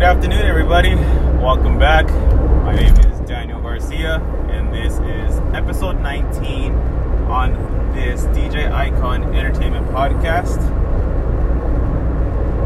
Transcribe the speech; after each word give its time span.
Good 0.00 0.16
afternoon, 0.16 0.46
everybody. 0.46 0.94
Welcome 1.44 1.78
back. 1.78 2.08
My 2.64 2.74
name 2.74 2.94
is 3.00 3.20
Daniel 3.28 3.60
Garcia, 3.60 4.14
and 4.48 4.72
this 4.72 4.94
is 4.94 5.38
episode 5.54 6.00
19 6.00 6.72
on 7.28 7.52
this 7.94 8.22
DJ 8.28 8.72
Icon 8.72 9.22
Entertainment 9.34 9.86
Podcast. 9.88 10.56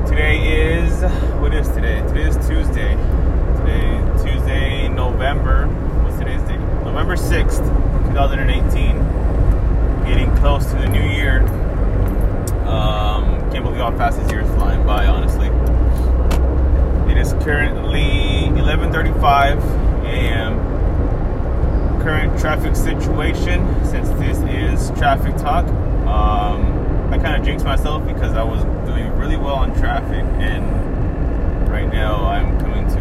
Today 0.07 0.77
is 0.77 1.03
what 1.41 1.53
is 1.53 1.67
today? 1.71 2.03
Today 2.07 2.23
is 2.23 2.37
Tuesday. 2.47 2.95
Today 3.57 4.01
Tuesday, 4.23 4.87
November. 4.87 5.67
What's 6.05 6.19
today's 6.19 6.41
date? 6.43 6.61
November 6.85 7.17
6th, 7.17 7.67
2018. 8.11 10.07
Getting 10.07 10.33
close 10.37 10.67
to 10.67 10.77
the 10.77 10.87
new 10.87 11.03
year. 11.03 11.41
Um, 12.69 13.41
can't 13.51 13.65
believe 13.65 13.81
how 13.81 13.91
fast 13.97 14.21
this 14.21 14.31
year 14.31 14.43
is 14.43 14.51
flying 14.55 14.87
by, 14.87 15.07
honestly. 15.07 15.44
It 17.15 17.21
is 17.21 17.33
currently 17.45 18.51
11:35 18.61 19.63
a.m. 20.05 20.59
Current 22.03 22.37
traffic 22.41 22.75
situation. 22.75 23.63
Since 23.85 24.09
this 24.19 24.39
is 24.51 24.91
traffic 24.99 25.37
talk, 25.37 25.65
um, 26.09 27.13
I 27.13 27.19
kind 27.19 27.37
of 27.37 27.45
jinxed 27.45 27.65
myself 27.65 28.05
because 28.05 28.35
I 28.35 28.43
was 28.43 28.65
doing 28.85 29.17
really 29.17 29.37
well 29.37 29.55
on 29.55 29.73
traffic, 29.79 30.25
and 30.41 31.69
right 31.71 31.87
now 31.87 32.27
I'm 32.27 32.59
coming 32.59 32.85
to 32.89 32.99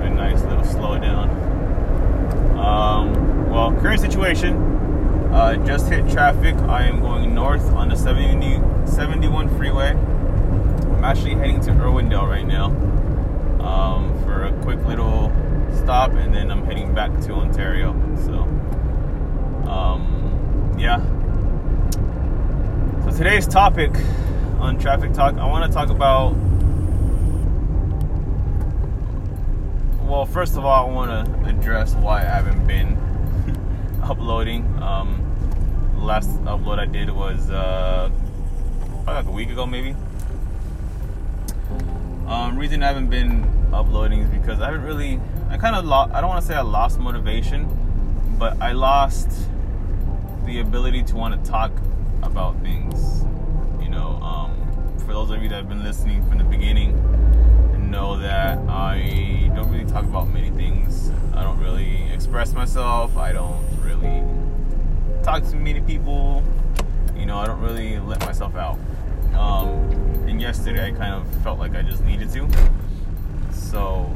a, 0.00 0.06
a 0.06 0.08
nice 0.08 0.40
little 0.44 0.64
slowdown. 0.64 1.28
Um, 2.56 3.50
well, 3.50 3.72
current 3.82 4.00
situation. 4.00 4.56
Uh, 5.34 5.56
just 5.66 5.86
hit 5.90 6.08
traffic. 6.10 6.54
I 6.56 6.84
am 6.84 7.00
going 7.00 7.34
north 7.34 7.70
on 7.74 7.90
the 7.90 7.94
70, 7.94 8.58
71 8.86 9.54
freeway. 9.58 9.94
I'm 11.00 11.06
actually 11.06 11.36
heading 11.36 11.62
to 11.62 11.70
Irwindale 11.70 12.28
right 12.28 12.46
now 12.46 12.66
um, 13.66 14.22
for 14.22 14.44
a 14.44 14.52
quick 14.60 14.84
little 14.84 15.32
stop, 15.74 16.10
and 16.10 16.34
then 16.34 16.50
I'm 16.50 16.62
heading 16.62 16.94
back 16.94 17.10
to 17.22 17.32
Ontario. 17.32 17.94
So, 18.26 18.34
um, 19.66 20.76
yeah. 20.78 21.00
So 23.04 23.16
today's 23.16 23.46
topic 23.46 23.92
on 24.58 24.78
Traffic 24.78 25.14
Talk, 25.14 25.36
I 25.36 25.46
want 25.46 25.64
to 25.64 25.74
talk 25.74 25.88
about. 25.88 26.32
Well, 30.06 30.26
first 30.26 30.58
of 30.58 30.66
all, 30.66 30.86
I 30.86 30.92
want 30.92 31.26
to 31.26 31.48
address 31.48 31.94
why 31.94 32.20
I 32.20 32.24
haven't 32.26 32.66
been 32.66 32.98
uploading. 34.02 34.66
Um, 34.82 35.24
last 35.96 36.28
upload 36.44 36.78
I 36.78 36.84
did 36.84 37.08
was 37.08 37.48
uh, 37.50 38.10
like 39.06 39.24
a 39.24 39.30
week 39.30 39.48
ago, 39.48 39.64
maybe. 39.64 39.96
Um, 42.30 42.56
reason 42.56 42.80
I 42.84 42.86
haven't 42.86 43.10
been 43.10 43.44
uploading 43.72 44.20
is 44.20 44.30
because 44.30 44.60
I 44.60 44.66
haven't 44.66 44.84
really. 44.84 45.20
I 45.48 45.58
kind 45.58 45.74
of 45.74 45.84
lost. 45.84 46.14
I 46.14 46.20
don't 46.20 46.30
want 46.30 46.40
to 46.40 46.46
say 46.46 46.54
I 46.54 46.60
lost 46.60 47.00
motivation, 47.00 47.66
but 48.38 48.56
I 48.62 48.70
lost 48.70 49.28
the 50.46 50.60
ability 50.60 51.02
to 51.02 51.16
want 51.16 51.44
to 51.44 51.50
talk 51.50 51.72
about 52.22 52.60
things. 52.60 53.24
You 53.82 53.88
know, 53.88 54.20
um, 54.22 54.96
for 55.04 55.12
those 55.12 55.30
of 55.30 55.42
you 55.42 55.48
that 55.48 55.56
have 55.56 55.68
been 55.68 55.82
listening 55.82 56.24
from 56.28 56.38
the 56.38 56.44
beginning, 56.44 56.94
know 57.90 58.16
that 58.18 58.58
I 58.68 59.50
don't 59.56 59.68
really 59.68 59.90
talk 59.90 60.04
about 60.04 60.28
many 60.28 60.50
things. 60.50 61.10
I 61.34 61.42
don't 61.42 61.58
really 61.58 62.08
express 62.12 62.52
myself. 62.52 63.16
I 63.16 63.32
don't 63.32 63.66
really 63.82 64.22
talk 65.24 65.42
to 65.50 65.56
many 65.56 65.80
people. 65.80 66.44
You 67.16 67.26
know, 67.26 67.38
I 67.38 67.46
don't 67.48 67.60
really 67.60 67.98
let 67.98 68.20
myself 68.20 68.54
out. 68.54 68.78
Um, 69.34 69.68
and 70.28 70.40
yesterday 70.40 70.88
I 70.88 70.92
kind 70.92 71.14
of 71.14 71.42
felt 71.42 71.58
like 71.58 71.74
I 71.74 71.82
just 71.82 72.04
needed 72.04 72.30
to. 72.32 72.48
So 73.52 74.10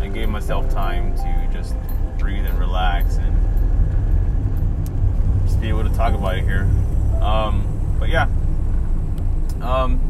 I 0.00 0.08
gave 0.08 0.28
myself 0.28 0.70
time 0.70 1.16
to 1.16 1.48
just 1.52 1.74
breathe 2.18 2.46
and 2.46 2.58
relax 2.58 3.16
and 3.16 3.36
just 5.46 5.60
be 5.60 5.68
able 5.68 5.84
to 5.84 5.94
talk 5.94 6.14
about 6.14 6.36
it 6.36 6.44
here. 6.44 6.68
Um, 7.20 7.96
but 7.98 8.08
yeah. 8.08 8.28
Um, 9.60 10.00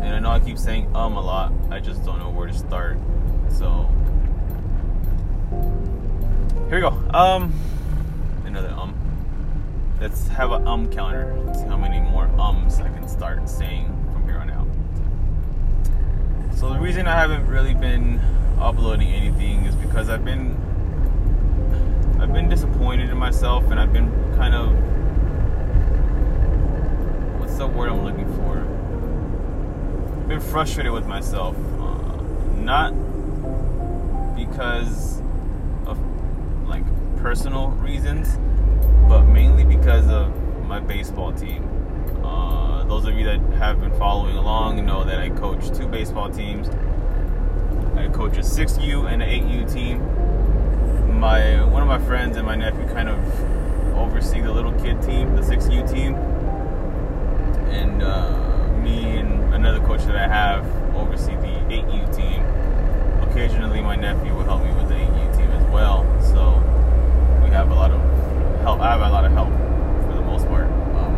and 0.00 0.14
I 0.14 0.18
know 0.18 0.30
I 0.30 0.40
keep 0.40 0.58
saying 0.58 0.94
um 0.94 1.16
a 1.16 1.20
lot. 1.20 1.52
I 1.70 1.80
just 1.80 2.04
don't 2.04 2.18
know 2.18 2.30
where 2.30 2.46
to 2.46 2.54
start. 2.54 2.98
So 3.50 3.88
here 6.68 6.76
we 6.76 6.80
go. 6.80 6.90
Um, 7.12 7.52
another 8.44 8.70
um. 8.70 8.94
Let's 10.00 10.28
have 10.28 10.50
an 10.52 10.66
um 10.66 10.90
counter. 10.90 11.36
See 11.54 11.66
how 11.66 11.76
many 11.76 12.00
more 12.00 12.24
ums 12.38 12.80
I 12.80 12.88
can 12.88 13.06
start 13.06 13.46
saying 13.46 13.84
from 14.14 14.24
here 14.24 14.38
on 14.38 14.48
out. 14.48 14.66
So 16.56 16.72
the 16.72 16.80
reason 16.80 17.06
I 17.06 17.14
haven't 17.14 17.46
really 17.46 17.74
been 17.74 18.18
uploading 18.58 19.08
anything 19.08 19.66
is 19.66 19.74
because 19.74 20.08
I've 20.08 20.24
been 20.24 20.56
I've 22.18 22.32
been 22.32 22.48
disappointed 22.48 23.10
in 23.10 23.18
myself 23.18 23.64
and 23.70 23.78
I've 23.78 23.92
been 23.92 24.10
kind 24.36 24.54
of 24.54 24.70
what's 27.38 27.58
the 27.58 27.66
word 27.66 27.90
I'm 27.90 28.02
looking 28.02 28.32
for? 28.36 28.58
I've 30.22 30.28
been 30.28 30.40
frustrated 30.40 30.92
with 30.92 31.06
myself. 31.06 31.54
Uh, 31.78 32.22
not 32.56 32.94
because 34.34 35.20
of 35.84 35.98
like 36.66 36.84
personal 37.18 37.68
reasons, 37.72 38.38
but 39.10 39.26
mainly 39.26 39.64
because 39.64 40.06
of 40.06 40.32
my 40.68 40.78
baseball 40.78 41.32
team. 41.32 41.68
Uh, 42.24 42.84
those 42.84 43.04
of 43.06 43.18
you 43.18 43.24
that 43.24 43.40
have 43.58 43.80
been 43.80 43.92
following 43.98 44.36
along 44.36 44.86
know 44.86 45.02
that 45.02 45.18
I 45.18 45.30
coach 45.30 45.76
two 45.76 45.88
baseball 45.88 46.30
teams. 46.30 46.68
I 47.96 48.06
coach 48.06 48.36
a 48.36 48.40
6U 48.42 49.12
and 49.12 49.20
an 49.20 49.28
8U 49.28 49.72
team. 49.72 49.98
My 51.18 51.64
one 51.64 51.82
of 51.82 51.88
my 51.88 51.98
friends 51.98 52.36
and 52.36 52.46
my 52.46 52.54
nephew 52.54 52.86
kind 52.94 53.08
of 53.08 53.18
oversee 53.98 54.40
the 54.42 54.52
little 54.52 54.72
kid 54.74 55.02
team, 55.02 55.34
the 55.34 55.42
6U 55.42 55.92
team, 55.92 56.14
and 57.66 58.04
uh, 58.04 58.78
me 58.78 59.18
and 59.18 59.52
another 59.52 59.80
coach 59.80 60.04
that 60.04 60.14
I 60.14 60.28
have 60.28 60.64
oversee 60.94 61.34
the 61.34 61.58
8U 61.68 62.14
team. 62.14 62.44
Occasionally, 63.28 63.80
my 63.80 63.96
nephew 63.96 64.32
will 64.36 64.44
help 64.44 64.62
me 64.62 64.72
with 64.74 64.88
the 64.88 64.94
8U 64.94 65.36
team 65.36 65.50
as 65.50 65.68
well. 65.72 66.06
So 66.22 66.62
we 67.42 67.50
have 67.50 67.72
a 67.72 67.74
lot 67.74 67.90
of 67.90 68.00
help. 68.60 68.80
I 68.80 68.90
have 68.90 69.00
a 69.00 69.08
lot 69.10 69.24
of 69.24 69.32
help 69.32 69.48
for 69.48 70.14
the 70.14 70.22
most 70.22 70.46
part. 70.46 70.66
Um, 70.96 71.14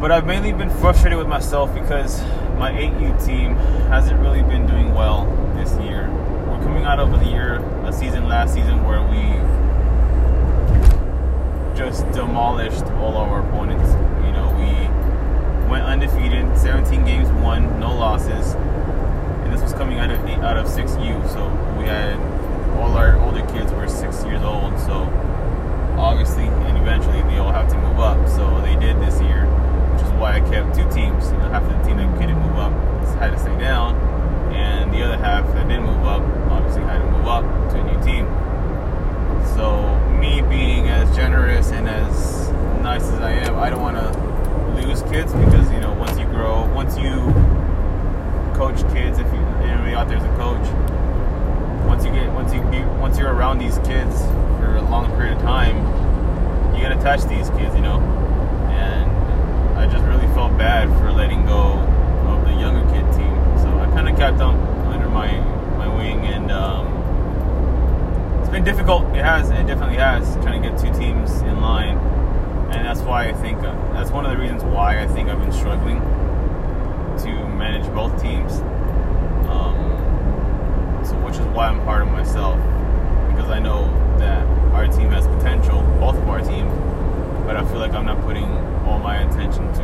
but 0.00 0.12
I've 0.24 0.28
mainly 0.28 0.54
been 0.54 0.70
frustrated 0.80 1.18
with 1.18 1.28
myself 1.28 1.74
because 1.74 2.22
my 2.56 2.72
8U 2.72 3.26
team 3.26 3.56
hasn't 3.92 4.18
really 4.20 4.40
been 4.40 4.66
doing 4.66 4.94
well 4.94 5.26
this 5.54 5.70
year. 5.84 6.08
We're 6.48 6.62
coming 6.62 6.84
out 6.84 6.98
of 6.98 7.12
a 7.12 7.24
year, 7.26 7.56
a 7.84 7.92
season 7.92 8.26
last 8.26 8.54
season 8.54 8.82
where 8.84 9.02
we 9.02 9.20
just 11.76 12.10
demolished 12.12 12.84
all 13.02 13.18
our 13.18 13.46
opponents. 13.46 13.86
You 14.24 14.32
know, 14.32 14.48
we 14.56 15.68
went 15.70 15.84
undefeated, 15.84 16.56
17 16.56 17.04
games 17.04 17.28
won, 17.42 17.78
no 17.78 17.94
losses. 17.94 18.54
And 18.54 19.52
this 19.52 19.60
was 19.60 19.74
coming 19.74 19.98
out 19.98 20.10
of 20.10 20.24
eight, 20.24 20.38
out 20.38 20.56
of 20.56 20.64
6U, 20.64 21.28
so 21.34 21.48
we 21.78 21.84
had 21.84 22.18
all 22.80 22.96
our 22.96 23.20
older 23.20 23.44
kids 23.48 23.70
were 23.72 23.86
six 23.86 24.24
years 24.24 24.42
old. 24.42 24.78
So 24.80 25.02
obviously 25.98 26.44
and 26.44 26.78
eventually 26.78 27.20
they 27.22 27.36
all 27.36 27.52
have 27.52 27.68
to 27.68 27.76
move 27.76 28.00
up. 28.00 28.26
So 28.26 28.62
they 28.62 28.76
did 28.76 28.96
this 29.02 29.20
year, 29.20 29.44
why 30.24 30.36
I 30.36 30.40
kept 30.40 30.74
two 30.74 30.88
teams. 30.90 31.30
You 31.30 31.36
know, 31.36 31.50
half 31.50 31.64
of 31.64 31.68
the 31.68 31.84
team 31.86 31.98
that 31.98 32.08
couldn't 32.18 32.40
move 32.40 32.56
up 32.56 32.72
had 33.20 33.32
to 33.32 33.38
stay 33.38 33.58
down, 33.58 33.94
and 34.54 34.90
the 34.90 35.02
other 35.02 35.18
half 35.18 35.44
that 35.52 35.68
didn't 35.68 35.84
move 35.84 36.02
up 36.06 36.22
obviously 36.50 36.80
had 36.80 37.00
to 37.00 37.10
move 37.10 37.26
up 37.26 37.44
to 37.72 37.76
a 37.78 37.84
new 37.84 38.02
team. 38.02 38.24
So 39.54 39.84
me 40.18 40.40
being 40.40 40.88
as 40.88 41.14
generous 41.14 41.72
and 41.72 41.86
as 41.86 42.50
nice 42.80 43.02
as 43.02 43.20
I 43.20 43.32
am, 43.32 43.58
I 43.58 43.68
don't 43.68 43.82
want 43.82 43.98
to 43.98 44.80
lose 44.80 45.02
kids 45.12 45.34
because 45.34 45.70
you 45.70 45.80
know 45.80 45.92
once 45.92 46.18
you 46.18 46.24
grow, 46.24 46.72
once 46.72 46.96
you 46.96 47.20
coach 48.56 48.80
kids, 48.94 49.18
if 49.18 49.26
you 49.30 49.40
anybody 49.60 49.94
out 49.94 50.08
there 50.08 50.16
is 50.16 50.24
a 50.24 50.36
coach, 50.40 50.66
once 51.86 52.02
you 52.02 52.12
get 52.12 52.32
once 52.32 52.50
you 52.54 52.62
be, 52.70 52.80
once 52.98 53.18
you're 53.18 53.30
around 53.30 53.58
these 53.58 53.76
kids 53.80 54.22
for 54.56 54.76
a 54.76 54.88
long 54.88 55.04
period 55.16 55.36
of 55.36 55.42
time, 55.42 55.76
you 56.74 56.80
get 56.80 56.92
attached 56.92 57.24
to 57.24 57.28
these 57.28 57.50
kids, 57.50 57.74
you 57.74 57.82
know. 57.82 58.23
I 59.84 59.92
just 59.92 60.04
really 60.04 60.26
felt 60.34 60.56
bad 60.56 60.88
for 60.98 61.12
letting 61.12 61.44
go 61.44 61.74
of 62.28 62.44
the 62.46 62.52
younger 62.52 62.82
kid 62.92 63.04
team, 63.12 63.34
so 63.58 63.68
I 63.78 63.86
kind 63.92 64.08
of 64.08 64.16
kept 64.16 64.38
them 64.38 64.56
under 64.88 65.08
my 65.08 65.30
my 65.76 65.88
wing, 65.94 66.20
and 66.20 66.50
um, 66.50 68.40
it's 68.40 68.48
been 68.48 68.64
difficult. 68.64 69.04
It 69.14 69.24
has, 69.24 69.50
it 69.50 69.66
definitely 69.66 69.96
has, 69.96 70.36
trying 70.36 70.62
to 70.62 70.68
get 70.68 70.78
two 70.78 70.92
teams 70.98 71.42
in 71.42 71.60
line 71.60 71.98
and 72.74 72.84
that's 72.84 73.00
why 73.00 73.28
I 73.28 73.32
think 73.32 73.58
uh, 73.58 73.74
that's 73.92 74.10
one 74.10 74.26
of 74.26 74.32
the 74.32 74.38
reasons 74.38 74.64
why 74.64 75.00
I 75.00 75.06
think 75.06 75.28
I've 75.28 75.38
been 75.38 75.52
struggling 75.52 76.00
to 76.00 77.48
manage 77.54 77.86
both 77.94 78.20
teams. 78.20 78.52
Um, 79.48 81.04
so, 81.04 81.14
which 81.24 81.36
is 81.36 81.46
why 81.48 81.68
I'm 81.68 81.80
hard 81.80 82.02
on 82.02 82.12
myself 82.12 82.56
because 83.30 83.50
I 83.50 83.60
know 83.60 83.84
that 84.18 84.46
our 84.72 84.88
team 84.88 85.10
has 85.10 85.26
potential, 85.26 85.82
both 86.00 86.16
of 86.16 86.28
our 86.28 86.40
teams, 86.40 86.72
but 87.46 87.56
I 87.56 87.64
feel 87.66 87.78
like 87.78 87.92
I'm 87.92 88.06
not 88.06 88.20
putting 88.22 88.48
all 88.86 88.98
my 88.98 89.18
attention 89.22 89.72
to 89.74 89.82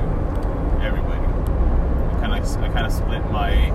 everybody. 0.82 1.20
I 1.20 2.20
kind 2.20 2.34
of 2.34 2.62
I 2.62 2.68
kind 2.68 2.86
of 2.86 2.92
split 2.92 3.24
my 3.30 3.70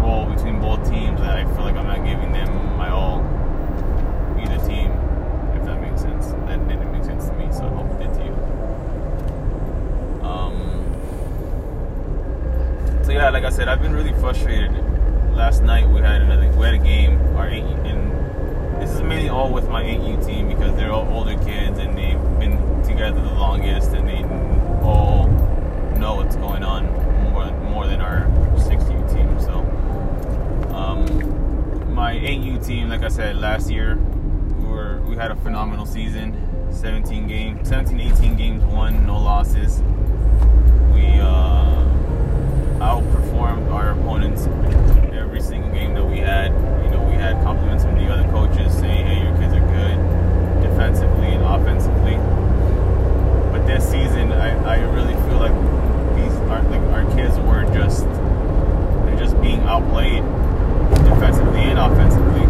role 0.00 0.26
between 0.26 0.60
both 0.60 0.88
teams 0.88 1.20
that 1.20 1.36
I 1.36 1.44
feel 1.54 1.64
like 1.64 1.76
I'm 1.76 1.86
not 1.86 2.04
giving 2.04 2.32
them 2.32 2.76
my 2.76 2.90
all. 2.90 3.20
Either 4.38 4.58
team, 4.66 4.90
if 5.54 5.64
that 5.64 5.80
makes 5.80 6.02
sense. 6.02 6.26
That 6.46 6.66
didn't 6.68 6.92
make 6.92 7.04
sense 7.04 7.26
to 7.28 7.32
me, 7.34 7.48
so 7.52 7.64
I 7.64 7.68
hope 7.70 7.90
it 7.92 7.98
did 8.06 8.14
to 8.14 8.24
you. 8.24 8.34
Um. 10.26 10.54
So 13.04 13.12
yeah, 13.12 13.30
like 13.30 13.44
I 13.44 13.50
said, 13.50 13.68
I've 13.68 13.82
been 13.82 13.94
really 13.94 14.12
frustrated. 14.20 14.72
Last 15.34 15.62
night 15.62 15.88
we 15.88 16.00
had 16.00 16.22
another 16.22 16.48
we 16.56 16.64
had 16.64 16.74
a 16.74 16.78
game. 16.78 17.20
Our 17.36 17.48
eight 17.48 17.62
in 17.62 18.15
well 19.46 19.54
with 19.54 19.68
my 19.68 19.82
8U 19.82 20.26
team 20.26 20.48
because 20.48 20.74
they're 20.76 20.92
all 20.92 21.06
older 21.08 21.36
kids 21.44 21.78
and 21.78 21.96
they've 21.96 22.20
been 22.40 22.56
together 22.82 23.20
the 23.20 23.34
longest 23.34 23.90
and 23.92 24.08
they 24.08 24.24
all 24.84 25.26
know 25.98 26.16
what's 26.16 26.36
going 26.36 26.62
on 26.62 26.86
more 27.22 27.50
more 27.70 27.86
than 27.86 28.00
our 28.00 28.26
6U 28.56 29.12
team. 29.12 29.40
So 29.40 29.54
um, 30.74 31.94
my 31.94 32.14
8U 32.14 32.66
team, 32.66 32.88
like 32.88 33.02
I 33.02 33.08
said 33.08 33.36
last 33.36 33.70
year, 33.70 33.96
we 34.58 34.66
were 34.66 35.00
we 35.02 35.16
had 35.16 35.30
a 35.30 35.36
phenomenal 35.36 35.86
season. 35.86 36.42
17 36.72 37.28
games, 37.28 37.68
17, 37.68 38.00
18 38.00 38.36
games 38.36 38.64
won, 38.64 39.06
no 39.06 39.18
losses. 39.18 39.80
We 40.92 41.06
uh, 41.20 41.86
outperformed 42.80 43.70
our 43.70 43.92
opponents 43.92 44.46
every 45.14 45.40
single 45.40 45.70
game 45.70 45.94
that 45.94 46.04
we 46.04 46.18
had. 46.18 46.52
Had 47.26 47.42
compliments 47.42 47.82
from 47.82 47.96
the 47.96 48.06
other 48.06 48.22
coaches 48.30 48.72
saying, 48.72 49.04
"Hey, 49.04 49.18
your 49.24 49.34
kids 49.38 49.52
are 49.52 49.66
good 49.74 49.98
defensively 50.62 51.34
and 51.34 51.42
offensively." 51.42 52.14
But 53.50 53.66
this 53.66 53.82
season, 53.82 54.30
I, 54.30 54.54
I 54.62 54.78
really 54.94 55.14
feel 55.26 55.40
like 55.42 55.50
these 56.14 56.30
our, 56.46 56.62
like 56.70 56.82
our 56.94 57.02
kids 57.16 57.36
were 57.40 57.64
just 57.74 58.06
they're 58.06 59.18
just 59.18 59.40
being 59.40 59.60
outplayed 59.62 60.22
defensively 61.02 61.62
and 61.62 61.80
offensively. 61.80 62.46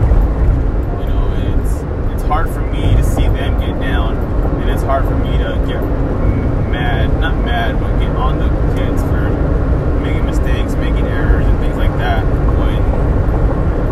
You 1.01 1.07
know, 1.09 1.25
it's 1.57 1.73
it's 2.13 2.25
hard 2.29 2.51
for 2.51 2.61
me 2.61 2.95
to 2.97 3.03
see 3.03 3.29
them 3.33 3.59
get 3.59 3.81
down, 3.81 4.19
and 4.61 4.69
it's 4.69 4.83
hard 4.83 5.05
for 5.07 5.17
me 5.17 5.39
to 5.39 5.57
get 5.67 5.81
mad, 6.69 7.19
not 7.19 7.35
mad, 7.47 7.81
but 7.81 7.99
get 7.99 8.15
on 8.15 8.39
the 8.39 8.49
kids 8.77 9.01
for 9.05 9.31
making 10.05 10.27
mistakes, 10.27 10.75
making 10.75 11.07
errors, 11.07 11.47
and 11.47 11.59
things 11.61 11.77
like 11.79 11.97
that. 11.97 12.27
When 12.61 12.85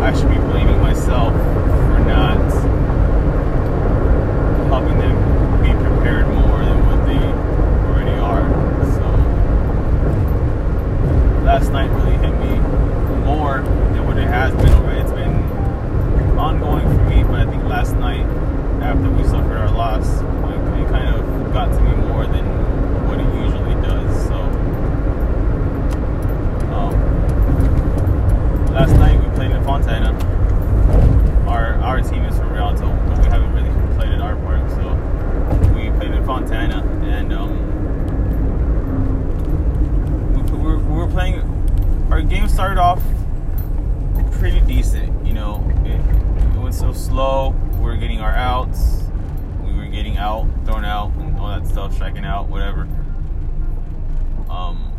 I 0.03 0.13
should 0.13 0.29
be 0.29 0.35
blaming 0.37 0.79
myself 0.81 1.33
for 1.33 1.99
not 2.05 2.37
helping 4.69 4.97
them 4.99 5.15
be 5.63 5.71
prepared 5.73 6.27
more 6.27 6.59
than 6.59 6.85
what 6.85 7.05
they 7.07 7.17
already 7.89 8.17
are. 8.19 8.45
So 8.93 9.05
last 11.43 11.71
night 11.71 11.89
really 11.89 12.17
hit 12.17 12.33
me 12.39 12.59
more 13.25 13.61
than 13.61 14.05
what 14.05 14.17
it 14.19 14.27
has 14.27 14.53
been 14.55 14.73
already. 14.73 15.01
It's 15.01 15.11
been 15.11 15.35
ongoing 16.37 16.87
for 16.87 17.03
me, 17.05 17.23
but 17.23 17.47
I 17.47 17.49
think 17.49 17.63
last 17.63 17.95
night 17.95 18.25
after 18.83 19.09
we 19.09 19.23
suffered 19.23 19.57
our 19.57 19.71
loss, 19.71 20.07
it, 20.21 20.81
it 20.81 20.87
kind 20.89 21.09
of 21.15 21.51
got 21.51 21.71
to 21.73 21.81
me 21.81 21.95
more 22.07 22.27
than 22.27 22.45
what 23.07 23.19
it 23.19 23.27
usually 23.33 23.75
does. 23.81 24.27
So 24.27 24.35
um, 26.75 26.93
last 28.71 28.93
night 28.97 29.17
we 29.19 29.29
played 29.35 29.51
in 29.51 29.63
Fontana. 29.63 30.13
Our 31.47 31.75
our 31.75 32.01
team 32.01 32.23
is 32.25 32.37
from 32.37 32.49
Rialto, 32.51 32.87
but 33.07 33.19
we 33.19 33.25
haven't 33.29 33.53
really 33.53 33.69
played 33.95 34.11
at 34.11 34.19
our 34.19 34.35
park, 34.35 34.69
so 34.71 34.93
we 35.73 35.89
played 35.97 36.11
in 36.11 36.23
Fontana, 36.25 36.83
and 37.03 37.31
um, 37.31 37.51
we, 40.33 40.41
we, 40.51 40.57
were, 40.57 40.77
we 40.77 40.93
were 40.97 41.07
playing. 41.07 41.39
Our 42.11 42.21
game 42.21 42.47
started 42.49 42.79
off 42.79 43.01
pretty 44.33 44.59
decent, 44.61 45.25
you 45.25 45.33
know. 45.33 45.63
It, 45.85 45.99
it 46.55 46.59
went 46.59 46.75
so 46.75 46.91
slow. 46.93 47.55
We 47.75 47.83
were 47.85 47.97
getting 47.97 48.19
our 48.21 48.33
outs. 48.33 49.03
We 49.63 49.73
were 49.73 49.85
getting 49.85 50.17
out, 50.17 50.47
thrown 50.65 50.83
out, 50.83 51.13
and 51.13 51.37
all 51.37 51.47
that 51.47 51.67
stuff, 51.67 51.93
striking 51.93 52.25
out, 52.25 52.47
whatever. 52.49 52.87
Um, 54.49 54.91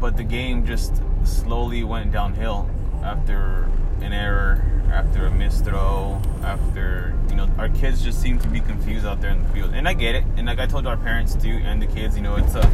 but 0.00 0.16
the 0.16 0.23
game 0.34 0.66
just 0.66 1.00
slowly 1.22 1.84
went 1.84 2.10
downhill 2.10 2.68
after 3.04 3.70
an 4.00 4.12
error, 4.12 4.64
after 4.92 5.26
a 5.26 5.30
missed 5.30 5.64
throw, 5.64 6.20
after 6.42 7.14
you 7.30 7.36
know 7.36 7.48
our 7.56 7.68
kids 7.68 8.02
just 8.02 8.20
seem 8.20 8.40
to 8.40 8.48
be 8.48 8.58
confused 8.58 9.06
out 9.06 9.20
there 9.20 9.30
in 9.30 9.40
the 9.44 9.48
field, 9.50 9.72
and 9.74 9.86
I 9.86 9.92
get 9.92 10.16
it. 10.16 10.24
And 10.36 10.46
like 10.46 10.58
I 10.58 10.66
told 10.66 10.88
our 10.88 10.96
parents 10.96 11.36
too, 11.36 11.60
and 11.64 11.80
the 11.80 11.86
kids, 11.86 12.16
you 12.16 12.22
know, 12.22 12.34
it's 12.34 12.56
a 12.56 12.68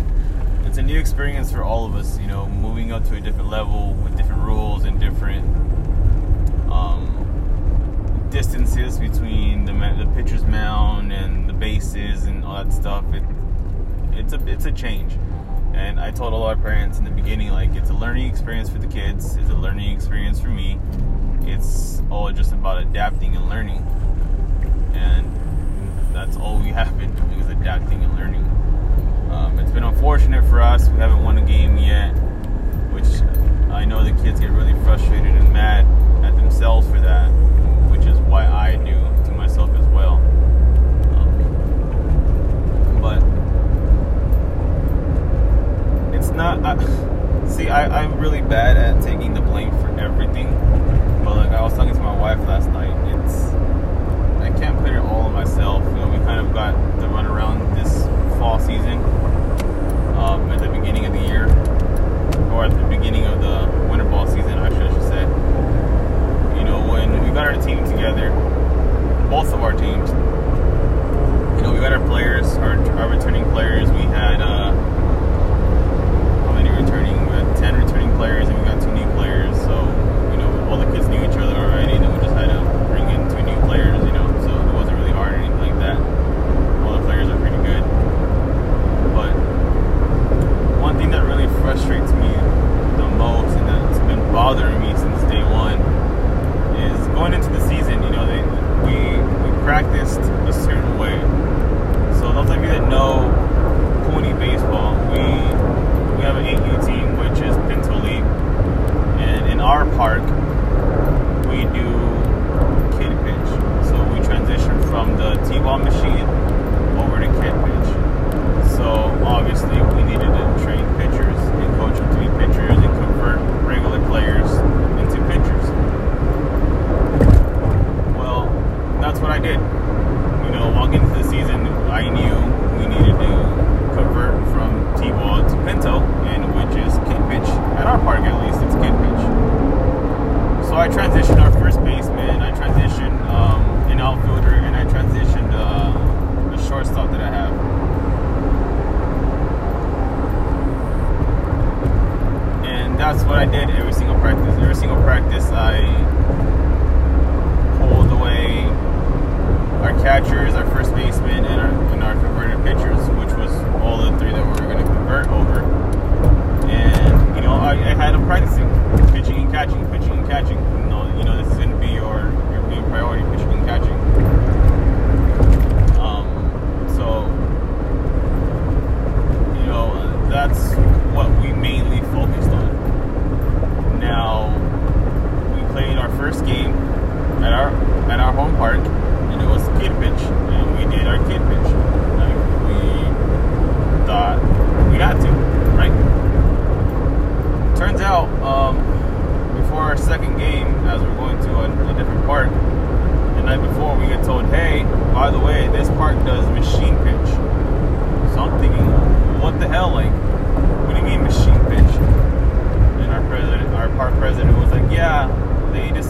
it's 0.64 0.78
a 0.78 0.82
new 0.82 0.98
experience 0.98 1.52
for 1.52 1.62
all 1.62 1.84
of 1.84 1.94
us. 1.94 2.18
You 2.18 2.28
know, 2.28 2.46
moving 2.46 2.92
up 2.92 3.06
to 3.08 3.16
a 3.16 3.20
different 3.20 3.50
level 3.50 3.92
with 4.02 4.16
different 4.16 4.40
rules 4.40 4.84
and 4.84 4.98
different 4.98 5.44
um, 6.72 7.04
distances 8.30 8.98
between 8.98 9.66
the 9.66 9.72
the 9.72 10.10
pitcher's 10.14 10.44
mound 10.44 11.12
and 11.12 11.46
the 11.46 11.52
bases 11.52 12.24
and 12.24 12.42
all 12.42 12.64
that 12.64 12.72
stuff. 12.72 13.04
It 13.12 13.22
it's 14.14 14.32
a 14.32 14.40
it's 14.48 14.64
a 14.64 14.72
change. 14.72 15.12
And 15.74 16.00
I 16.00 16.10
told 16.10 16.34
all 16.34 16.42
our 16.44 16.56
parents 16.56 16.98
in 16.98 17.04
the 17.04 17.10
beginning, 17.10 17.50
like, 17.50 17.74
it's 17.74 17.90
a 17.90 17.94
learning 17.94 18.28
experience 18.28 18.68
for 18.68 18.78
the 18.78 18.86
kids, 18.86 19.36
it's 19.36 19.50
a 19.50 19.54
learning 19.54 19.94
experience 19.94 20.40
for 20.40 20.48
me. 20.48 20.78
It's 21.42 22.02
all 22.10 22.30
just 22.32 22.52
about 22.52 22.82
adapting 22.82 23.36
and 23.36 23.48
learning. 23.48 23.86
And 24.94 26.14
that's 26.14 26.36
all 26.36 26.58
we 26.58 26.68
have 26.80 26.96
been 26.98 27.14
doing 27.14 27.40
is 27.40 27.48
adapting 27.48 28.04
and 28.04 28.16
learning. 28.16 28.44
Um, 29.30 29.58
it's 29.58 29.70
been 29.70 29.84
unfortunate 29.84 30.44
for 30.48 30.60
us. 30.60 30.88
We 30.88 30.98
haven't 30.98 31.22
won 31.22 31.38
a 31.38 31.44
game 31.44 31.76
yet, 31.78 32.10
which 32.92 33.22
I 33.70 33.84
know 33.84 34.02
the 34.02 34.12
kids 34.22 34.40
get 34.40 34.50
really 34.50 34.74
frustrated 34.82 35.34
and 35.34 35.52
mad 35.52 35.86
at 36.24 36.36
themselves 36.36 36.86
for 36.88 37.00
that, 37.00 37.28
which 37.90 38.06
is 38.06 38.18
why 38.20 38.46
I 38.46 38.76
do 38.76 39.00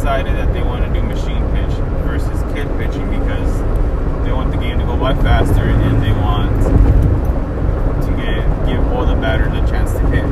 decided 0.00 0.34
that 0.34 0.50
they 0.54 0.62
want 0.62 0.82
to 0.82 0.90
do 0.98 1.06
machine 1.06 1.44
pitch 1.52 1.76
versus 2.08 2.40
kid 2.54 2.66
pitching 2.80 3.04
because 3.10 3.52
they 4.24 4.32
want 4.32 4.50
the 4.50 4.56
game 4.56 4.78
to 4.78 4.84
go 4.86 4.96
by 4.96 5.14
faster 5.16 5.60
and 5.60 6.02
they 6.02 6.10
want 6.12 6.56
to 8.06 8.10
get, 8.16 8.40
give 8.64 8.80
all 8.94 9.04
the 9.04 9.14
batters 9.16 9.52
a 9.52 9.60
chance 9.70 9.92
to 9.92 10.00
hit. 10.08 10.24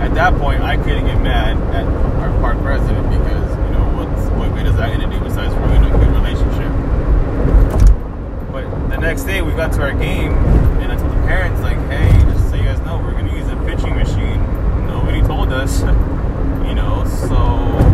At 0.00 0.14
that 0.14 0.32
point, 0.40 0.62
I 0.62 0.78
couldn't 0.78 1.04
get 1.04 1.20
mad 1.20 1.58
at 1.76 1.84
our 2.22 2.30
park 2.40 2.56
president 2.62 3.04
because, 3.10 3.50
you 3.54 3.70
know, 3.76 4.00
what's, 4.00 4.30
what 4.30 4.48
good 4.54 4.66
is 4.66 4.76
that 4.76 4.88
going 4.88 5.10
to 5.10 5.14
do 5.14 5.22
besides 5.22 5.52
ruin 5.56 5.84
a 5.84 5.90
good 5.90 6.08
relationship? 6.08 6.72
But 8.50 8.88
the 8.88 8.96
next 8.96 9.24
day, 9.24 9.42
we 9.42 9.52
got 9.52 9.74
to 9.74 9.82
our 9.82 9.92
game 9.92 10.32
and 10.80 10.90
I 10.90 10.96
told 10.96 11.10
the 11.12 11.26
parents, 11.26 11.60
like, 11.60 11.76
hey, 11.90 12.18
just 12.32 12.48
so 12.48 12.56
you 12.56 12.62
guys 12.62 12.80
know, 12.80 12.96
we're 12.96 13.12
going 13.12 13.28
to 13.28 13.36
use 13.36 13.48
a 13.48 13.56
pitching 13.66 13.94
machine. 13.94 14.40
Nobody 14.86 15.20
told 15.20 15.52
us. 15.52 15.82
so 17.04 17.91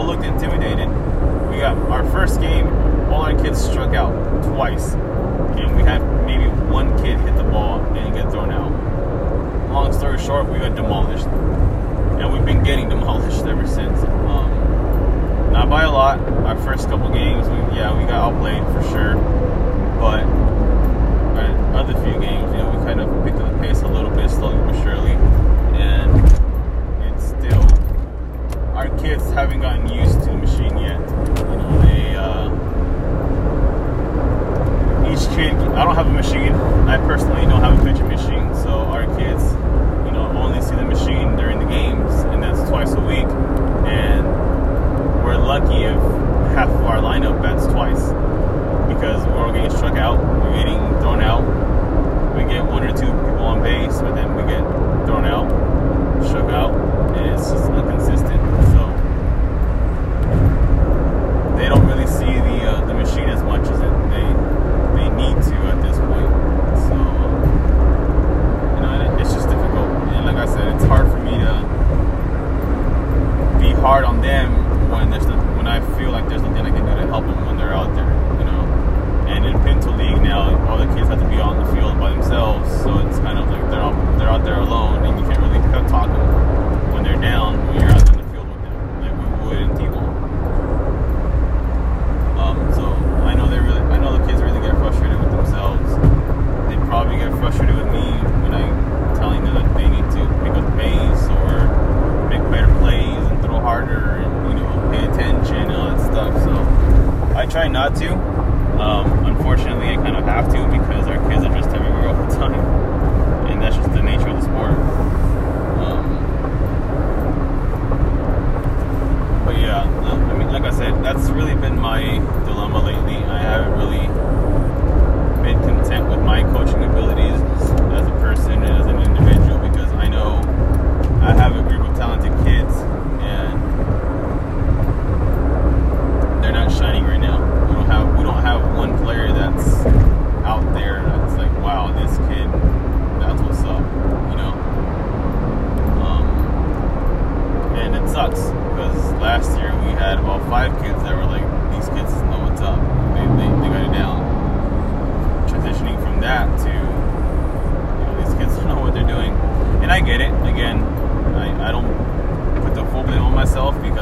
all 0.00 0.06
looked 0.06 0.24
intimidated. 0.24 0.88
We 1.50 1.58
got 1.58 1.76
our 1.90 2.08
first 2.10 2.40
game, 2.40 2.66
all 3.12 3.22
our 3.22 3.38
kids 3.38 3.62
struck 3.62 3.94
out 3.94 4.12
twice. 4.44 4.94
And 4.94 5.76
we 5.76 5.82
had 5.82 5.98
maybe 6.24 6.48
one 6.72 6.96
kid 7.02 7.18
hit 7.20 7.36
the 7.36 7.44
ball 7.44 7.80
and 7.96 8.14
get 8.14 8.30
thrown 8.30 8.50
out. 8.50 8.70
Long 9.70 9.92
story 9.92 10.18
short, 10.18 10.48
we 10.50 10.58
got 10.58 10.74
demolished. 10.74 11.26
And 11.26 12.32
we've 12.32 12.46
been 12.46 12.62
getting 12.62 12.88
demolished 12.94 13.44
ever 13.44 13.66
since. 13.66 14.00
Um, 14.02 15.52
not 15.52 15.68
by 15.68 15.82
a 15.82 15.90
lot. 15.90 16.18
Our 16.46 16.56
first 16.62 16.88
couple 16.88 17.10
games, 17.10 17.46
we, 17.48 17.76
yeah, 17.76 17.96
we 17.96 18.04
got 18.04 18.32
outplayed 18.32 18.64
for 18.72 18.82
sure. 18.90 19.16
But 20.00 20.24
other 21.76 21.92
few 22.04 22.18
games, 22.20 22.50
you 22.52 22.58
know, 22.58 22.70
we 22.70 22.84
kind 22.84 23.00
of 23.00 23.24
picked 23.24 23.36
up 23.36 23.52
the 23.52 23.58
pace 23.58 23.82
a 23.82 23.88
little 23.88 24.10
bit, 24.10 24.30
slowly 24.30 24.56
but 24.64 24.82
surely. 24.82 25.12
And 25.78 26.49
kids 29.00 29.24
haven't 29.30 29.60
gotten 29.60 29.88
used 29.88 30.20
to 30.20 30.26
the 30.26 30.34
machine 30.34 30.76
yet. 30.78 31.00
You 31.00 31.56
know, 31.56 31.82
they 31.82 32.14
uh, 32.16 32.50
each 35.10 35.26
kid. 35.36 35.54
I 35.54 35.84
don't 35.84 35.94
have 35.94 36.06
a 36.06 36.12
machine. 36.12 36.52
I 36.86 36.98
personally 37.06 37.42
don't 37.42 37.60
have 37.60 37.80
a 37.80 37.82
pitching 37.84 38.08
machine, 38.08 38.54
so 38.62 38.70
our 38.70 39.06
kids 39.18 39.42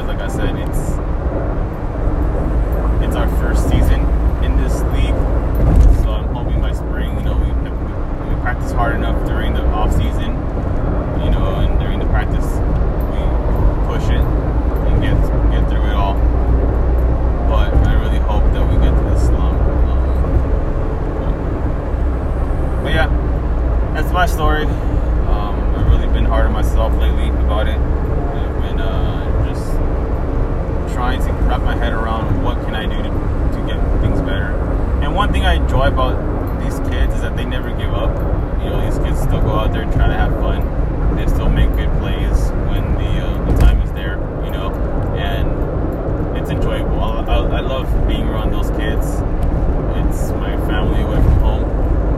like 0.09 0.21
I 0.21 0.27
said, 0.27 0.55
it's 0.55 0.79
it's 3.05 3.15
our 3.15 3.29
first 3.37 3.69
season 3.69 4.01
in 4.43 4.57
this 4.57 4.81
league, 4.97 5.13
so 6.01 6.09
I'm 6.09 6.33
hoping 6.33 6.59
by 6.59 6.73
spring, 6.73 7.15
you 7.15 7.21
know, 7.25 7.37
we, 7.37 7.51
we, 7.61 7.69
we 7.69 8.41
practice 8.41 8.71
hard 8.71 8.95
enough 8.95 9.23
during 9.27 9.53
the 9.53 9.63
off 9.67 9.91
season, 9.91 10.33
you 11.23 11.29
know, 11.29 11.61
and 11.61 11.79
during 11.79 11.99
the 11.99 12.07
practice, 12.07 12.43
we 13.13 13.21
push 13.85 14.09
it 14.09 14.25
and 14.89 14.99
get 14.99 15.13
get 15.51 15.69
through 15.69 15.85
it 15.85 15.93
all. 15.93 16.15
But 17.47 17.71
I 17.85 17.93
really 18.01 18.17
hope 18.17 18.51
that 18.53 18.65
we 18.67 18.77
get 18.83 18.89
to 18.89 19.03
this 19.13 19.27
slump. 19.27 19.61
Um, 19.61 20.09
but 22.83 22.93
yeah, 22.93 23.09
that's 23.93 24.11
my 24.11 24.25
story. 24.25 24.65
Um, 24.65 25.59
I've 25.75 25.85
really 25.87 26.11
been 26.11 26.25
hard 26.25 26.47
on 26.47 26.53
myself 26.53 26.93
lately 26.95 27.29
about 27.29 27.67
it 27.67 27.98
trying 30.99 31.21
to 31.21 31.31
wrap 31.47 31.61
my 31.61 31.77
head 31.77 31.93
around 31.93 32.43
what 32.43 32.57
can 32.65 32.75
I 32.75 32.83
do 32.85 32.97
to, 33.01 33.09
to 33.09 33.65
get 33.65 33.79
things 34.01 34.19
better. 34.19 34.51
And 35.01 35.15
one 35.15 35.31
thing 35.31 35.45
I 35.45 35.53
enjoy 35.53 35.87
about 35.87 36.19
these 36.61 36.77
kids 36.91 37.13
is 37.15 37.21
that 37.21 37.37
they 37.37 37.45
never 37.45 37.69
give 37.69 37.93
up. 37.93 38.11
You 38.61 38.69
know, 38.69 38.83
these 38.83 38.99
kids 38.99 39.17
still 39.21 39.39
go 39.39 39.51
out 39.51 39.71
there 39.71 39.83
and 39.83 39.93
try 39.93 40.07
to 40.07 40.13
have 40.13 40.33
fun. 40.43 40.59
They 41.15 41.25
still 41.27 41.47
make 41.47 41.69
good 41.77 41.87
plays 41.99 42.51
when 42.67 42.83
the 42.95 43.11
uh, 43.23 43.49
the 43.49 43.57
time 43.59 43.79
is 43.81 43.93
there. 43.93 44.19
You 44.43 44.51
know, 44.51 44.73
and 45.15 46.37
it's 46.37 46.49
enjoyable. 46.49 46.99
I, 46.99 47.23
I, 47.23 47.59
I 47.59 47.61
love 47.61 47.87
being 48.05 48.27
around 48.27 48.51
those 48.51 48.69
kids. 48.71 49.07
It's 50.03 50.31
my 50.35 50.51
family 50.67 51.01
away 51.01 51.23
from 51.23 51.39
home, 51.39 51.63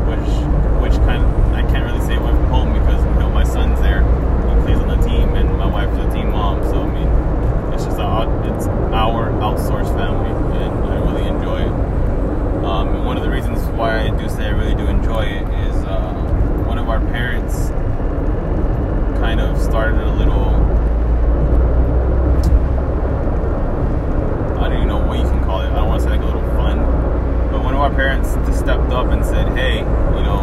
which 0.10 0.90
which 0.90 0.98
kind 1.06 1.24
of, 1.24 1.54
I 1.54 1.62
can't 1.70 1.86
really 1.86 2.04
say 2.04 2.16
away 2.16 2.32
from 2.32 2.46
home 2.46 2.74
because 2.74 3.06
you 3.06 3.20
know 3.20 3.30
my 3.30 3.44
son's 3.44 3.80
there. 3.80 4.02
He 4.02 4.62
plays 4.66 4.80
on 4.80 4.88
the 4.88 5.08
team, 5.08 5.36
and 5.36 5.56
my 5.56 5.68
wife's 5.68 5.98
a 6.02 6.10
team 6.12 6.32
mom. 6.32 6.64
So 6.64 6.82
I 6.82 6.90
mean, 6.90 7.74
it's 7.74 7.86
just 7.86 8.00
a, 8.00 8.42
it's 8.54 8.68
our 8.94 9.32
outsourced 9.40 9.96
family, 9.96 10.30
and 10.60 10.74
I 10.86 10.96
really 11.10 11.28
enjoy 11.28 11.62
it. 11.62 11.74
Um, 12.66 12.90
and 12.90 13.06
one 13.06 13.18
of 13.18 13.24
the 13.24 13.30
reasons 13.30 13.60
why 13.78 14.08
I 14.08 14.10
do 14.10 14.30
say 14.30 14.46
I 14.48 14.50
really 14.50 14.76
do 14.76 14.86
enjoy 14.88 15.24
it 15.24 15.48
is 15.68 15.76
uh, 15.86 16.14
one 16.68 16.78
of 16.78 16.90
our 16.90 17.00
parents 17.00 17.70
kind 19.20 19.40
of 19.40 19.58
started 19.60 20.02
a 20.02 20.14
little. 20.14 20.50
I 24.60 24.68
don't 24.68 24.74
even 24.74 24.88
know 24.90 25.08
what 25.08 25.18
you 25.18 25.26
can 25.26 25.44
call 25.46 25.62
it. 25.62 25.70
I 25.70 25.76
don't 25.76 25.88
want 25.88 26.02
to 26.02 26.08
say 26.08 26.12
like 26.12 26.22
a 26.22 26.26
little 26.26 26.48
fun, 26.52 26.78
but 27.52 27.64
one 27.64 27.74
of 27.74 27.80
our 27.80 27.94
parents 27.94 28.34
just 28.48 28.60
stepped 28.60 28.92
up 28.92 29.08
and 29.08 29.26
said, 29.26 29.48
"Hey, 29.58 29.80
you 29.80 30.24
know." 30.28 30.42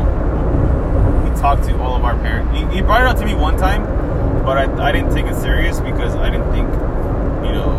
He 1.49 1.55
talked 1.55 1.69
to 1.71 1.81
all 1.81 1.97
of 1.97 2.05
our 2.05 2.13
parents. 2.19 2.53
He, 2.53 2.77
he 2.77 2.83
brought 2.83 3.01
it 3.01 3.07
up 3.07 3.17
to 3.17 3.25
me 3.25 3.35
one 3.35 3.57
time, 3.57 3.83
but 4.45 4.59
I, 4.59 4.89
I 4.89 4.93
didn't 4.93 5.15
take 5.15 5.25
it 5.25 5.35
serious 5.35 5.81
because 5.81 6.15
I 6.15 6.29
didn't 6.29 6.53
think, 6.53 6.69
you 7.41 7.53
know, 7.57 7.73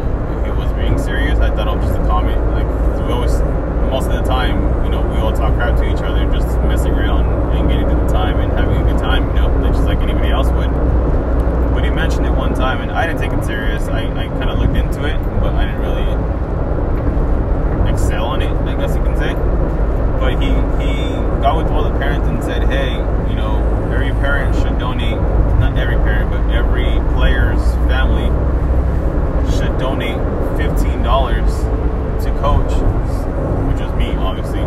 he 0.43 0.49
was 0.49 0.73
being 0.73 0.97
serious. 0.97 1.38
I 1.38 1.53
thought 1.53 1.67
it 1.67 1.77
was 1.77 1.86
just 1.86 1.99
a 1.99 2.08
comment. 2.08 2.41
Like, 2.49 2.65
we 3.05 3.13
always, 3.13 3.38
most 3.93 4.08
of 4.10 4.13
the 4.13 4.23
time, 4.23 4.84
you 4.86 4.89
know, 4.89 5.03
we 5.13 5.17
all 5.17 5.32
talk 5.34 5.53
crap 5.53 5.77
to 5.77 5.86
each 5.86 6.01
other, 6.01 6.25
just 6.34 6.47
messing 6.65 6.93
around 6.93 7.27
and 7.55 7.69
getting 7.69 7.88
to 7.88 7.93
the 7.93 8.08
time 8.08 8.39
and 8.39 8.51
having 8.53 8.75
a 8.75 8.91
good 8.91 8.97
time. 8.97 9.29
You 9.36 9.41
know, 9.45 9.71
just 9.71 9.84
like 9.84 9.99
anybody 9.99 10.29
else 10.29 10.47
would. 10.47 10.71
But 11.75 11.84
he 11.84 11.91
mentioned 11.91 12.25
it 12.25 12.32
one 12.32 12.55
time, 12.55 12.82
and 12.82 12.89
I 12.89 13.05
didn't 13.05 13.21
take 13.21 13.34
it 13.34 13.45
serious. 13.45 13.84
I, 13.84 14.10
I 14.17 14.29
kind 14.39 14.49
of 14.49 14.58
looked 14.58 14.77
into 14.77 15.05
it, 15.05 15.21
but 15.41 15.53
I 15.53 15.65
didn't 15.69 15.82
really 15.86 16.10
excel 17.93 18.25
on 18.25 18.41
it. 18.41 18.49
I 18.49 18.73
guess 18.73 18.95
you 18.95 19.03
can 19.03 19.15
say. 19.15 19.36
But 20.19 20.34
he 20.41 20.49
he 20.84 21.10
got 21.41 21.55
with 21.58 21.67
all 21.71 21.84
the 21.84 21.97
parents 21.97 22.27
and 22.27 22.43
said, 22.43 22.63
hey, 22.67 22.91
you 23.29 23.36
know, 23.36 23.58
every 23.93 24.12
parent 24.21 24.55
should 24.55 24.77
donate. 24.77 25.17
Not 25.60 25.77
every 25.77 25.95
parent, 25.95 26.29
but 26.29 26.41
every 26.53 26.99
player's 27.15 27.62
family 27.88 28.27
should 29.55 29.77
donate 29.79 30.17
fifteen 30.58 31.01
dollars 31.03 31.49
to 32.23 32.32
coach, 32.39 32.71
which 33.71 33.82
is 33.82 33.91
me, 33.93 34.13
obviously, 34.15 34.62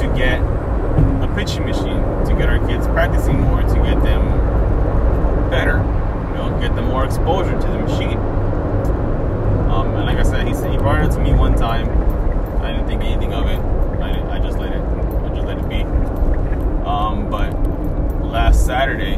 to 0.00 0.14
get 0.16 0.40
a 0.40 1.32
pitching 1.34 1.64
machine, 1.64 2.02
to 2.26 2.34
get 2.36 2.48
our 2.48 2.58
kids 2.68 2.86
practicing 2.88 3.40
more, 3.40 3.62
to 3.62 3.74
get 3.76 4.02
them 4.02 4.22
better, 5.50 5.78
you 5.78 6.34
know, 6.34 6.58
get 6.60 6.74
them 6.76 6.86
more 6.86 7.04
exposure 7.04 7.52
to 7.52 7.66
the 7.66 7.78
machine. 7.78 8.18
Um, 9.70 9.94
and 9.94 10.04
like 10.04 10.18
I 10.18 10.22
said, 10.22 10.46
he 10.46 10.54
said 10.54 10.70
he 10.70 10.76
brought 10.76 11.04
it 11.04 11.12
to 11.12 11.20
me 11.20 11.32
one 11.32 11.54
time. 11.56 11.88
I 12.62 12.72
didn't 12.72 12.86
think 12.86 13.02
anything 13.02 13.32
of 13.32 13.46
it. 13.46 13.58
I, 14.02 14.12
didn't, 14.12 14.28
I 14.28 14.38
just 14.38 14.58
let 14.58 14.72
it, 14.72 14.82
I 14.82 15.28
just 15.34 15.46
let 15.46 15.58
it 15.58 15.68
be. 15.68 15.82
Um, 16.86 17.30
but 17.30 17.52
last 18.24 18.64
Saturday, 18.66 19.16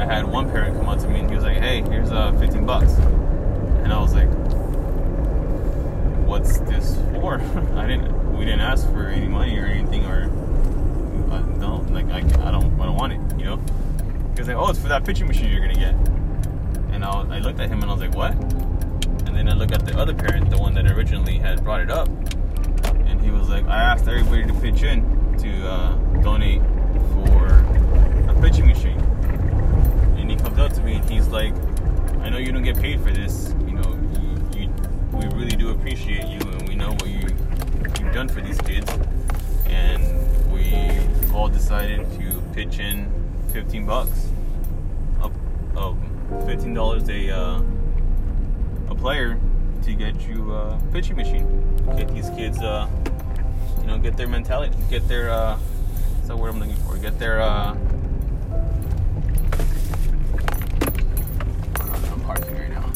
I 0.00 0.04
had 0.04 0.24
one 0.24 0.50
parent 0.50 0.76
come 0.76 0.88
up 0.88 0.98
to 1.00 1.08
me 1.08 1.20
and 1.20 1.28
he 1.30 1.34
was 1.36 1.44
like, 1.44 1.56
"Hey, 1.58 1.82
here's 1.82 2.10
uh 2.10 2.32
15 2.38 2.66
bucks," 2.66 2.92
and 2.98 3.92
I 3.92 4.00
was 4.00 4.14
like, 4.14 4.28
"What's 6.26 6.58
this 6.60 6.96
for?" 7.14 7.40
I 7.76 7.86
didn't, 7.86 8.36
we 8.36 8.44
didn't 8.44 8.60
ask 8.60 8.86
for 8.90 9.08
any 9.08 9.26
money 9.28 9.58
or 9.58 9.66
anything, 9.66 10.04
or 10.06 10.24
uh, 11.32 11.40
no, 11.58 11.84
like 11.90 12.06
I, 12.06 12.18
I 12.46 12.50
don't, 12.50 12.78
I 12.80 12.86
don't 12.86 12.96
want 12.96 13.12
it, 13.12 13.38
you 13.38 13.44
know. 13.46 13.56
He 14.34 14.40
was 14.40 14.48
like, 14.48 14.56
"Oh, 14.56 14.68
it's 14.68 14.78
for 14.78 14.83
that 14.94 15.04
pitching 15.04 15.26
machine 15.26 15.50
you're 15.50 15.60
gonna 15.60 15.74
get," 15.74 15.94
and 16.92 17.04
I, 17.04 17.08
was, 17.08 17.30
I 17.30 17.38
looked 17.38 17.60
at 17.60 17.68
him 17.68 17.82
and 17.82 17.90
I 17.90 17.94
was 17.94 18.02
like, 18.02 18.14
"What?" 18.14 18.32
And 19.26 19.36
then 19.36 19.48
I 19.48 19.54
looked 19.54 19.72
at 19.72 19.84
the 19.84 19.98
other 19.98 20.14
parent, 20.14 20.50
the 20.50 20.58
one 20.58 20.74
that 20.74 20.90
originally 20.90 21.38
had 21.38 21.64
brought 21.64 21.80
it 21.80 21.90
up, 21.90 22.08
and 23.06 23.20
he 23.20 23.30
was 23.30 23.48
like, 23.48 23.66
"I 23.66 23.80
asked 23.80 24.06
everybody 24.06 24.46
to 24.46 24.54
pitch 24.60 24.82
in 24.82 25.02
to 25.38 25.68
uh, 25.68 25.96
donate 26.22 26.62
for 27.12 27.46
a 28.30 28.40
pitching 28.40 28.66
machine." 28.66 29.00
and 30.24 30.30
he 30.30 30.38
comes 30.38 30.58
up 30.58 30.72
to 30.72 30.80
me 30.80 30.94
and 30.94 31.10
he's 31.10 31.28
like, 31.28 31.52
I 32.20 32.30
know 32.30 32.38
you 32.38 32.50
don't 32.50 32.62
get 32.62 32.78
paid 32.78 32.98
for 33.02 33.10
this. 33.10 33.54
You 33.66 33.74
know, 33.74 33.98
you, 34.54 34.62
you, 34.62 34.74
we 35.12 35.26
really 35.26 35.54
do 35.54 35.68
appreciate 35.68 36.26
you, 36.28 36.40
and 36.40 36.66
we 36.66 36.74
know 36.74 36.92
what 36.92 37.08
you 37.08 37.28
you've 38.00 38.14
done 38.14 38.28
for 38.28 38.40
these 38.40 38.58
kids. 38.62 38.90
And 39.66 40.02
we 40.50 40.74
all 41.34 41.48
decided 41.50 42.10
to 42.18 42.42
pitch 42.54 42.78
in 42.78 43.12
15 43.52 43.84
bucks, 43.84 44.30
15 46.46 46.74
dollars 46.74 47.08
a 47.08 47.30
uh, 47.30 47.62
a 48.88 48.94
player 48.94 49.38
to 49.84 49.94
get 49.94 50.26
you 50.26 50.52
a 50.52 50.78
pitching 50.92 51.16
machine. 51.16 51.76
Get 51.96 52.08
these 52.08 52.30
kids, 52.30 52.58
uh, 52.60 52.88
you 53.80 53.86
know, 53.86 53.98
get 53.98 54.16
their 54.16 54.28
mentality, 54.28 54.74
get 54.88 55.06
their 55.08 55.30
uh, 55.30 55.56
what's 55.56 56.28
that 56.28 56.36
word 56.36 56.50
I'm 56.50 56.60
looking 56.60 56.76
for? 56.76 56.96
Get 56.96 57.18
their 57.18 57.40
uh, 57.40 57.76
I'm 62.12 62.20
parking 62.22 62.56
right 62.56 62.70
now. 62.70 62.90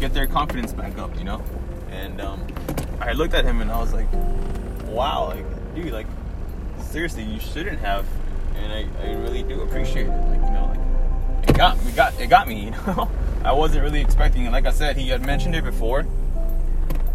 Get 0.00 0.14
their 0.14 0.26
confidence 0.26 0.72
back 0.72 0.96
up, 0.98 1.16
you 1.18 1.24
know. 1.24 1.42
And 1.90 2.20
um, 2.20 2.46
I 3.00 3.12
looked 3.12 3.34
at 3.34 3.44
him 3.44 3.60
and 3.60 3.70
I 3.70 3.78
was 3.78 3.92
like, 3.92 4.10
"Wow, 4.86 5.26
like, 5.28 5.74
dude, 5.74 5.92
like, 5.92 6.06
seriously, 6.80 7.22
you 7.24 7.40
shouldn't 7.40 7.78
have." 7.80 8.06
And 8.56 8.72
I, 8.72 8.86
I 9.02 9.12
really 9.16 9.42
do 9.42 9.60
appreciate 9.60 10.06
it. 10.06 10.10
Like, 10.10 10.40
you 10.40 10.50
know, 10.50 10.72
like, 10.74 10.85
it 11.48 11.56
got 11.56 11.84
me, 11.84 11.92
got 11.92 12.20
it 12.20 12.26
got 12.28 12.48
me. 12.48 12.64
You 12.64 12.70
know, 12.70 13.10
I 13.44 13.52
wasn't 13.52 13.82
really 13.84 14.00
expecting 14.00 14.44
it. 14.44 14.52
Like 14.52 14.66
I 14.66 14.72
said, 14.72 14.96
he 14.96 15.08
had 15.08 15.24
mentioned 15.24 15.54
it 15.54 15.64
before. 15.64 16.06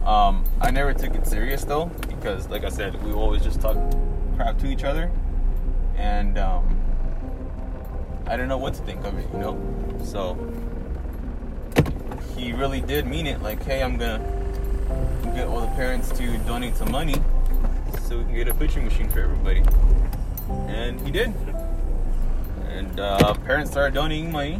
Um, 0.05 0.43
I 0.59 0.71
never 0.71 0.93
took 0.93 1.15
it 1.15 1.27
serious 1.27 1.63
though, 1.63 1.85
because, 2.07 2.49
like 2.49 2.63
I 2.63 2.69
said, 2.69 3.01
we 3.03 3.11
always 3.11 3.43
just 3.43 3.61
talk 3.61 3.77
crap 4.35 4.57
to 4.59 4.67
each 4.67 4.83
other, 4.83 5.11
and 5.95 6.37
um, 6.37 6.79
I 8.25 8.31
didn't 8.31 8.49
know 8.49 8.57
what 8.57 8.73
to 8.75 8.81
think 8.81 9.05
of 9.05 9.17
it, 9.17 9.27
you 9.31 9.39
know. 9.39 9.59
So 10.03 10.35
he 12.35 12.53
really 12.53 12.81
did 12.81 13.05
mean 13.05 13.27
it. 13.27 13.41
Like, 13.41 13.63
hey, 13.63 13.83
I'm 13.83 13.97
gonna 13.97 14.19
get 15.35 15.47
all 15.47 15.61
the 15.61 15.67
parents 15.75 16.09
to 16.17 16.37
donate 16.39 16.75
some 16.75 16.91
money 16.91 17.15
so 18.07 18.17
we 18.17 18.23
can 18.23 18.33
get 18.33 18.47
a 18.47 18.53
pitching 18.53 18.85
machine 18.85 19.09
for 19.09 19.19
everybody. 19.19 19.63
And 20.67 20.99
he 21.01 21.11
did. 21.11 21.33
And 22.91 22.99
uh, 22.99 23.33
parents 23.45 23.71
started 23.71 23.93
donating 23.93 24.33
money, 24.33 24.59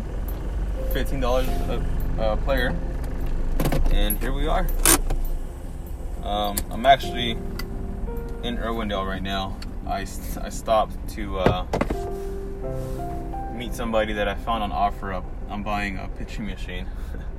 fifteen 0.94 1.20
dollars 1.20 1.50
a, 1.50 1.84
a 2.18 2.38
player, 2.38 2.74
and 3.92 4.18
here 4.20 4.32
we 4.32 4.48
are. 4.48 4.66
Um, 6.24 6.56
I'm 6.70 6.86
actually 6.86 7.32
in 7.32 8.58
Irwindale 8.58 9.06
right 9.06 9.22
now. 9.22 9.58
I, 9.86 10.08
I 10.40 10.48
stopped 10.48 10.96
to 11.10 11.40
uh, 11.40 11.66
meet 13.54 13.74
somebody 13.74 14.14
that 14.14 14.30
I 14.30 14.36
found 14.36 14.64
on 14.64 14.72
OfferUp. 14.72 15.26
I'm 15.50 15.62
buying 15.62 15.98
a 15.98 16.08
pitching 16.08 16.46
machine 16.46 16.88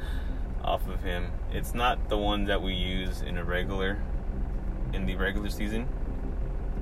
off 0.62 0.87
of 0.88 1.02
him. 1.02 1.33
It's 1.55 1.72
not 1.72 2.11
the 2.11 2.18
one 2.18 2.44
that 2.44 2.61
we 2.61 2.74
use 2.74 3.22
in 3.22 3.38
a 3.38 3.44
regular 3.44 4.02
in 4.92 5.07
the 5.07 5.16
regular 5.16 5.48
season, 5.48 5.88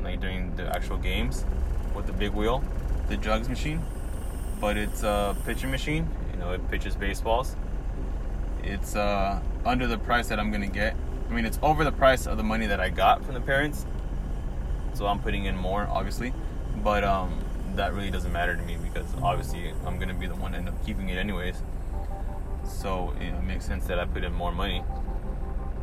like 0.03 0.21
during 0.21 0.57
the 0.57 0.67
actual 0.75 0.97
games 0.97 1.45
with 1.95 2.09
the 2.09 2.13
big 2.13 2.33
wheel, 2.33 2.65
the 3.09 3.17
jugs 3.17 3.49
machine. 3.49 3.81
But 4.61 4.77
it's 4.77 5.03
a 5.03 5.37
pitching 5.47 5.71
machine. 5.71 6.09
You 6.33 6.39
know, 6.39 6.53
it 6.53 6.71
pitches 6.71 6.95
baseballs. 6.95 7.57
It's 8.63 8.95
uh, 8.95 9.41
under 9.65 9.87
the 9.87 9.99
price 9.99 10.29
that 10.29 10.39
I'm 10.39 10.51
gonna 10.51 10.67
get. 10.67 10.95
I 11.29 11.33
mean, 11.33 11.47
it's 11.47 11.59
over 11.63 11.85
the 11.85 11.93
price 11.93 12.27
of 12.27 12.37
the 12.37 12.43
money 12.43 12.67
that 12.67 12.81
I 12.81 12.91
got 12.91 13.25
from 13.25 13.35
the 13.35 13.41
parents. 13.41 13.87
So 14.95 15.07
I'm 15.07 15.21
putting 15.21 15.47
in 15.47 15.57
more, 15.57 15.87
obviously. 15.91 16.35
But 16.83 17.05
um, 17.05 17.43
that 17.77 17.95
really 17.95 18.11
doesn't 18.11 18.33
matter 18.33 18.57
to 18.57 18.63
me 18.63 18.77
because 18.83 19.07
obviously 19.23 19.73
I'm 19.87 19.99
gonna 19.99 20.15
be 20.15 20.27
the 20.27 20.35
one 20.35 20.55
end 20.55 20.69
up 20.69 20.85
keeping 20.85 21.09
it 21.09 21.17
anyways. 21.17 21.63
So 22.65 23.15
it 23.21 23.43
makes 23.43 23.65
sense 23.65 23.87
that 23.87 23.99
I 23.99 24.05
put 24.05 24.25
in 24.25 24.33
more 24.33 24.53
money. 24.53 24.85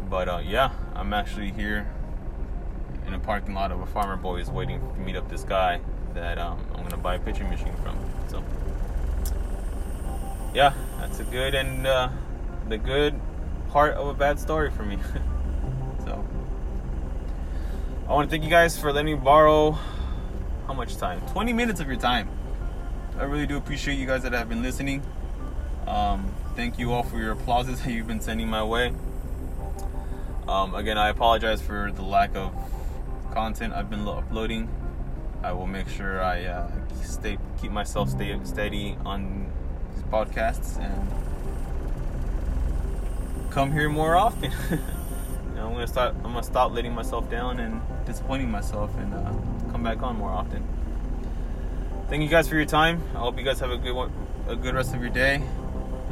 But 0.10 0.30
uh, 0.30 0.42
yeah, 0.46 0.72
I'm 0.96 1.14
actually 1.14 1.52
here 1.52 1.88
in 3.06 3.14
a 3.14 3.20
parking 3.20 3.54
lot 3.54 3.72
of 3.72 3.80
a 3.80 3.86
farmer 3.86 4.18
boys 4.18 4.50
waiting 4.50 4.80
to 4.80 5.00
meet 5.00 5.16
up 5.16 5.30
this 5.30 5.44
guy 5.44 5.80
that 6.14 6.38
um, 6.38 6.60
I'm 6.76 6.84
gonna 6.84 6.98
buy 6.98 7.16
a 7.16 7.20
pitching 7.20 7.50
machine 7.50 7.74
from. 7.82 7.98
Yeah, 10.58 10.74
that's 10.98 11.20
a 11.20 11.24
good 11.24 11.54
and 11.54 11.86
uh, 11.86 12.10
the 12.68 12.80
good 12.80 13.14
part 13.70 13.94
of 13.94 14.08
a 14.08 14.14
bad 14.16 14.40
story 14.40 14.72
for 14.72 14.82
me. 14.82 14.98
so 16.04 16.26
I 18.10 18.12
want 18.12 18.28
to 18.28 18.32
thank 18.32 18.44
you 18.44 18.50
guys 18.50 18.76
for 18.76 18.92
letting 18.92 19.14
me 19.14 19.24
borrow 19.24 19.78
how 20.66 20.74
much 20.74 20.98
time? 20.98 21.22
20 21.28 21.54
minutes 21.54 21.80
of 21.80 21.86
your 21.86 22.00
time. 22.00 22.28
I 23.20 23.26
really 23.26 23.46
do 23.46 23.56
appreciate 23.56 24.00
you 24.00 24.08
guys 24.08 24.24
that 24.24 24.34
have 24.34 24.50
been 24.50 24.64
listening. 24.64 25.04
Um, 25.86 26.34
thank 26.56 26.80
you 26.80 26.92
all 26.92 27.04
for 27.04 27.20
your 27.20 27.34
applauses 27.34 27.80
that 27.84 27.92
you've 27.92 28.08
been 28.08 28.20
sending 28.20 28.48
my 28.48 28.64
way. 28.64 28.96
Um, 30.48 30.74
again, 30.74 30.98
I 30.98 31.10
apologize 31.10 31.62
for 31.62 31.92
the 31.92 32.02
lack 32.02 32.36
of 32.36 32.52
content 33.32 33.76
I've 33.76 33.92
been 33.92 34.08
uploading. 34.08 34.72
I 35.44 35.52
will 35.52 35.68
make 35.68 35.88
sure 35.88 36.24
I 36.24 36.46
uh, 36.46 36.72
stay 37.04 37.38
keep 37.62 37.72
myself 37.72 38.10
stay 38.10 38.36
steady 38.44 38.98
on 39.06 39.52
these 39.98 40.06
podcasts 40.12 40.80
and 40.80 41.10
come 43.50 43.72
here 43.72 43.90
more 43.90 44.16
often. 44.16 44.52
you 44.70 44.78
know, 45.56 45.68
I'm 45.68 45.74
gonna 45.74 45.88
start. 45.88 46.16
I'm 46.18 46.34
gonna 46.34 46.44
stop 46.44 46.72
letting 46.72 46.94
myself 46.94 47.30
down 47.30 47.60
and 47.60 47.82
disappointing 48.06 48.52
myself, 48.52 48.96
and 48.98 49.14
uh, 49.14 49.34
come 49.72 49.84
back 49.84 50.02
on 50.04 50.18
more 50.18 50.30
often. 50.30 50.66
Thank 52.10 52.24
you 52.24 52.30
guys 52.30 52.48
for 52.48 52.56
your 52.56 52.66
time. 52.66 53.02
I 53.16 53.20
hope 53.20 53.38
you 53.38 53.44
guys 53.44 53.60
have 53.60 53.72
a 53.72 53.78
good 53.78 53.94
one, 53.94 54.12
a 54.48 54.56
good 54.56 54.76
rest 54.76 54.94
of 54.94 55.02
your 55.02 55.10
day. 55.10 55.42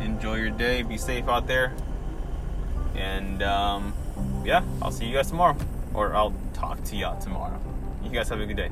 Enjoy 0.02 0.36
your 0.36 0.50
day. 0.50 0.82
Be 0.82 0.98
safe 0.98 1.28
out 1.28 1.48
there. 1.48 1.74
And 2.96 3.44
um, 3.44 3.94
yeah, 4.44 4.64
I'll 4.82 4.92
see 4.92 5.06
you 5.06 5.14
guys 5.14 5.30
tomorrow, 5.30 5.56
or 5.94 6.16
I'll 6.16 6.34
talk 6.54 6.84
to 6.86 6.96
y'all 6.96 7.20
tomorrow. 7.22 7.60
You 8.04 8.10
guys 8.10 8.30
have 8.30 8.40
a 8.40 8.46
good 8.46 8.58
day. 8.58 8.72